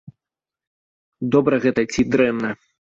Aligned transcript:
Добра 1.37 1.63
гэта 1.69 1.81
ці 1.93 2.09
дрэнна? 2.17 2.49